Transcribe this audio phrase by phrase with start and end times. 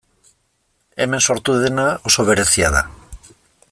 [1.03, 2.87] Hemen sortu dena oso berezia da.